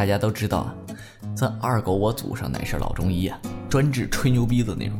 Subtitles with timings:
[0.00, 0.74] 大家都知道啊，
[1.36, 4.98] 咱二狗我祖上乃是老中医啊，专治吹牛逼的那种。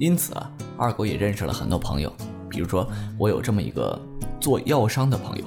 [0.00, 2.12] 因此啊，二狗也认识了很多朋友，
[2.48, 2.84] 比如说
[3.16, 3.96] 我有这么一个
[4.40, 5.44] 做药商的朋友，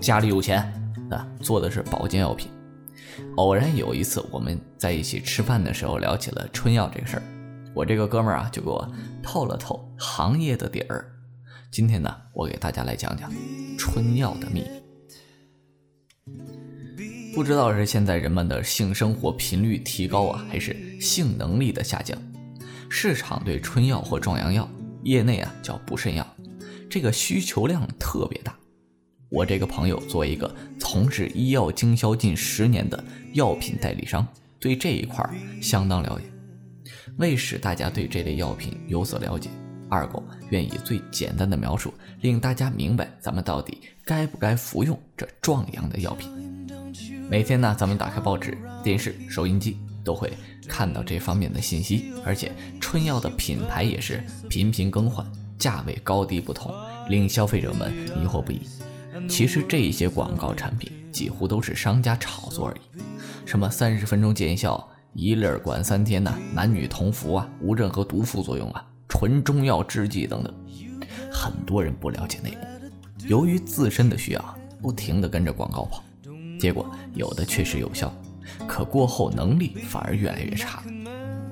[0.00, 0.62] 家里有钱
[1.10, 2.50] 啊，做的是保健药品。
[3.36, 7.22] 偶然有一次我们在一起吃饭的时候聊起了春药这个事儿，
[7.74, 8.90] 我这个哥们儿啊就给我
[9.22, 11.04] 透了透行业的底儿。
[11.70, 13.30] 今天呢，我给大家来讲讲
[13.76, 14.85] 春药的秘密。
[17.36, 22.18] 不知道是现在人们的性生活频率提高啊，还是性能力的下降，
[22.88, 24.66] 市场对春药或壮阳药，
[25.02, 26.26] 业内啊叫补肾药，
[26.88, 28.56] 这个需求量特别大。
[29.28, 34.26] 我这个朋友作为一个从事医药经销近十年的药品代理商，
[34.58, 35.22] 对这一块
[35.60, 36.24] 相当了解。
[37.18, 39.50] 为使大家对这类药品有所了解，
[39.88, 46.30] 二狗愿以最简单的描述，令大家明白咱们到底该不该服用这壮阳的药品。
[47.28, 50.32] 每天呢，咱们打开报纸、电视、收音机，都会
[50.68, 52.12] 看到这方面的信息。
[52.24, 55.26] 而且春药的品牌也是频频更换，
[55.58, 56.72] 价位高低不同，
[57.08, 58.60] 令消费者们迷惑不已。
[59.28, 63.00] 其实这些广告产品几乎都是商家炒作而已，
[63.44, 68.86] 什么三十分钟见效、一粒管三天呐，男女同服啊，无任何毒副作用啊，
[69.18, 70.54] 纯中药制剂等等，
[71.32, 76.04] 很多人不了解内幕，由于自身的需要，不停地跟着广告跑。
[76.60, 78.14] 结果有的确实有效，
[78.68, 80.82] 可过后能力反而越来越差，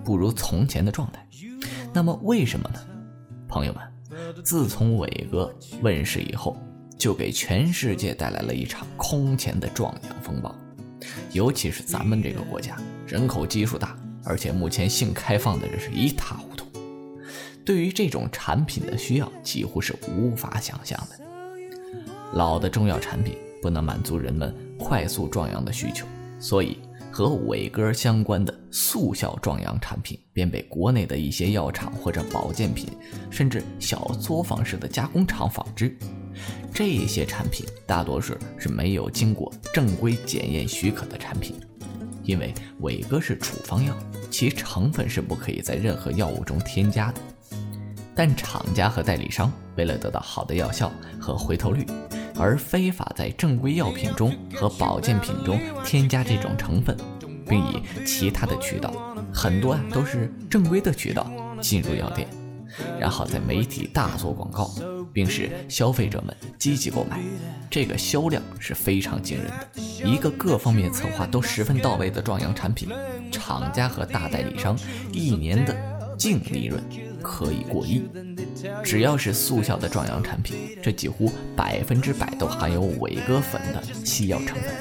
[0.04, 1.26] 不如从前的状态。
[1.90, 2.78] 那么为什么呢？
[3.48, 3.82] 朋友们，
[4.44, 6.58] 自从伟哥问世以后，
[6.98, 10.54] 就给全世界带来了一场空前的壮阳风暴。
[11.32, 12.76] 尤其是咱们这个国家，
[13.06, 16.53] 人口基数大，而且目前性开放的人是一塌糊涂，
[17.64, 21.24] 对于这种产品的需要几乎是无法想象的。
[22.34, 24.54] 老的中药产品不能满足人们。
[24.76, 26.04] 快速壮阳的需求，
[26.38, 26.76] 所以
[27.10, 32.88] 和伟哥相关的速效壮阳产品便被国内的一些药厂或者保健品，
[33.30, 35.96] 甚至小作坊式的加工厂仿制。
[36.70, 41.54] 这些产品大多数是没有经过正规检验许可的产品，
[42.24, 43.96] 因为伟哥是处方药，
[44.30, 47.20] 其成分是不可以在任何药物中添加的。
[48.14, 51.86] 但厂家和代理商为了得到好的药效和回头率。
[52.36, 56.96] 而非法在正规药品中和保健品中添加这种成分，
[57.48, 58.92] 并以其他的渠道，
[59.32, 61.30] 很多啊都是正规的渠道
[61.60, 62.26] 进入药店，
[62.98, 64.68] 然后在媒体大做广告，
[65.12, 67.20] 并使消费者们积极购买，
[67.70, 69.80] 这个销量是非常惊人的。
[70.04, 72.88] 一个各方面策划都十分到位的壮阳产品，
[73.30, 74.76] 厂家和大代理商
[75.12, 75.76] 一年的
[76.18, 76.82] 净利润
[77.24, 78.04] 可以过亿。
[78.84, 84.72] 只要是速效的壮阳产品，这几乎百分之百都含有伟哥粉的西药成分，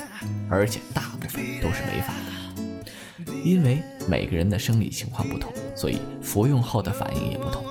[0.49, 3.33] 而且大部分都是违法的。
[3.43, 7.63] 因为每个人的生理情况不同，所以服用后的反应也不同。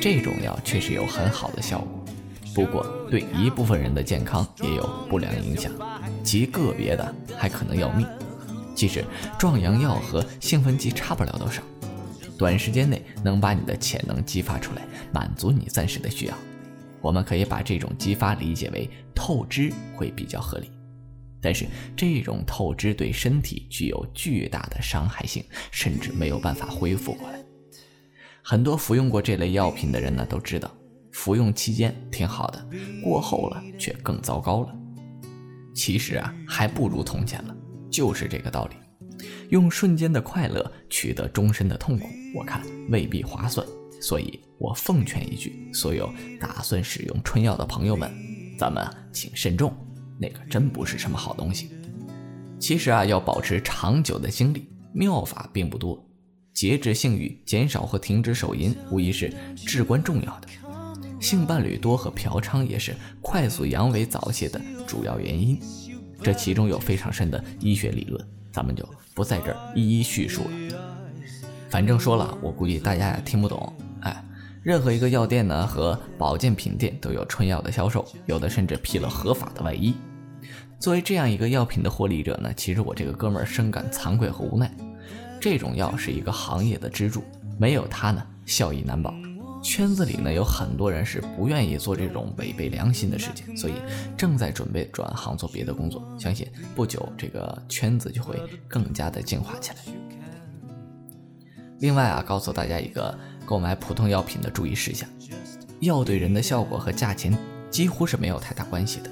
[0.00, 2.04] 这种药确实有很好的效果，
[2.54, 5.70] 不过对一部分人的健康也有不良影响，
[6.22, 8.06] 极个别的还可能要命。
[8.74, 9.04] 其实
[9.38, 11.62] 壮阳药和兴奋剂差不了多少。
[12.38, 16.34] 短时间内能把你的潜能激发出来，满足你暂时的需要。
[17.00, 20.70] 我们可以把这种激发理解为透支，会比较合理。
[21.40, 27.38] 但是这种透支对身体具有巨大的伤害性，甚至没有办法恢复过来。
[28.42, 30.70] 很多服用过这类药品的人呢，都知道
[31.12, 32.66] 服用期间挺好的，
[33.02, 34.74] 过后了却更糟糕了。
[35.74, 37.54] 其实啊，还不如从前了，
[37.90, 38.76] 就是这个道理。
[39.50, 43.66] 用瞬间的快乐取得终身的痛苦，我看未必划算。
[44.00, 48.10] 所以我奉劝一句：所有打算使用春药的朋友们，
[48.58, 49.74] 咱们请慎重，
[50.18, 51.70] 那个真不是什么好东西。
[52.58, 56.02] 其实啊，要保持长久的精力，妙法并不多。
[56.52, 60.48] 节制性欲，减少或停止手淫，无疑是至关重要的。
[61.20, 65.58] 性伴侣多和嫖娼也是快速阳痿早泄的主要原因。
[66.22, 68.22] 这其中有非常深的医学理论。
[68.54, 70.50] 咱们就不在这儿一一叙述了。
[71.68, 73.72] 反正说了，我估计大家也听不懂。
[74.02, 74.24] 哎，
[74.62, 79.92] 任何一个药店呢和保健品店都有春药的销售，有的甚至披了合法的外衣。
[80.78, 84.72] 作为这样一个药品的获利者呢，其实我这个哥们儿深感惭愧和无奈。
[85.40, 87.24] 这种药是一个行业的支柱，
[87.58, 89.12] 没有它呢，效益难保。
[89.64, 93.72] 圈子里呢有很多人是不愿意做这种违背良心的事情，所以
[94.14, 96.06] 正在准备转行做别的工作。
[96.18, 96.46] 相信
[96.76, 98.38] 不久这个圈子就会
[98.68, 99.78] 更加的净化起来。
[101.80, 105.08] 另外啊，告诉大家一个购买普通药品的注意事项：
[105.80, 107.36] 药对人的效果和价钱
[107.70, 109.10] 几乎是没有太大关系的。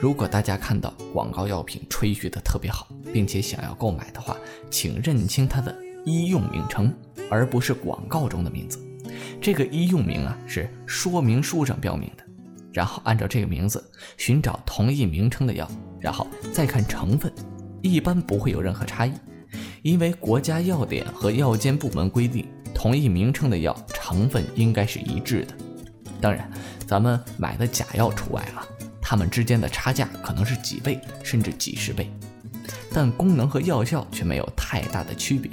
[0.00, 4.36] 如果大家看到广告药品吹嘘的特别好，并且想要购买的话，
[4.70, 6.94] 请认清它的医用名称，
[7.28, 8.78] 而不是广告中的名字。
[9.40, 12.24] 这个医用名啊是说明书上标明的，
[12.72, 13.82] 然后按照这个名字
[14.16, 15.68] 寻找同一名称的药，
[16.00, 17.32] 然后再看成分，
[17.82, 19.12] 一般不会有任何差异，
[19.82, 25.54] 因为国家药典和药监部门规定，同一名称的药成分应该是一致的。
[26.20, 26.50] 当然，
[26.86, 28.66] 咱们买的假药除外啊。
[29.06, 32.10] 它们之间的差价可能是几倍甚至几十倍，
[32.90, 35.50] 但功能和药效却没有太大的区别。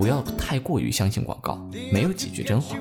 [0.00, 1.62] 不要太过于相信广告，
[1.92, 2.74] 没有几句真话。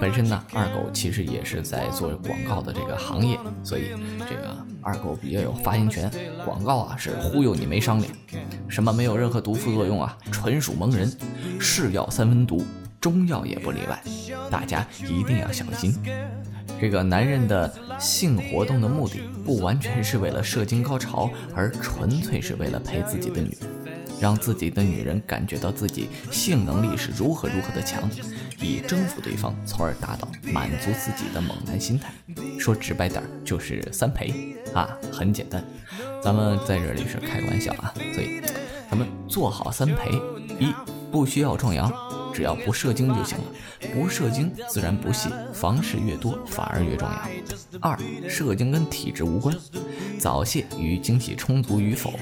[0.00, 3.88] 本身呢，二狗其实也是在做广告的这个行业，所以
[4.20, 6.08] 这个二狗比较有发言权。
[6.44, 8.08] 广告啊是忽悠你没商量，
[8.68, 11.12] 什么没有任何毒副作用啊，纯属蒙人。
[11.58, 12.64] 是药三分毒，
[13.00, 14.00] 中药也不例外，
[14.48, 15.92] 大家一定要小心。
[16.80, 23.68] 这个男人的性活动的目的不完全是为了射精高潮，而纯粹是为了陪自己的女人，
[24.20, 28.08] 让自己的女人感觉到自己性能力是如何如何的强，
[28.60, 32.12] 以征服对方，从而达到满足自己的猛男心态。
[32.58, 35.64] 说直白点儿就是三陪啊，很简单。
[36.22, 38.40] 咱们在这里是开个玩笑啊，所以
[38.90, 40.10] 咱们做好三陪：
[40.58, 40.72] 一，
[41.10, 41.92] 不需要壮阳。
[42.30, 43.44] 只要不射精就行了，
[43.92, 47.28] 不射精自然不泄，房事越多反而越壮阳。
[47.80, 47.98] 二，
[48.28, 49.52] 射精跟体质无关，
[50.20, 52.12] 早泄与精气充足与否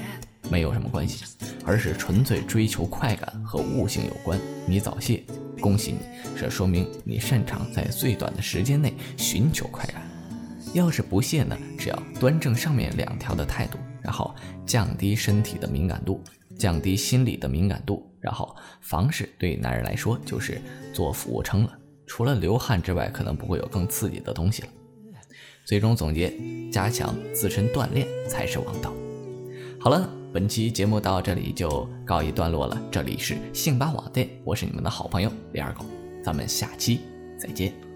[0.49, 1.25] 没有什么关系，
[1.65, 4.39] 而是纯粹追求快感和悟性有关。
[4.65, 5.23] 你早泄，
[5.59, 5.99] 恭喜你，
[6.37, 10.01] 这说明你擅长在最短的时间内寻求快感。
[10.73, 14.35] 要是不泄呢，只要端正上面两条的态度，然后
[14.65, 16.23] 降低身体的敏感度。
[16.57, 20.59] 降低心理的敏感度，然后房事对男人来说就是
[20.91, 21.77] 做俯卧撑了。
[22.07, 24.67] 除了流汗之外，可能不会有更刺激的东西了。
[25.65, 26.33] 最终总结：
[26.71, 28.91] 加强自身锻炼才是王道。
[29.79, 32.79] 好了，本期节目到这里就告一段落了。
[32.91, 35.83] 这里是信巴网店，我是你们的好朋友李二狗，
[36.23, 36.99] 咱们下期
[37.39, 37.86] 再见。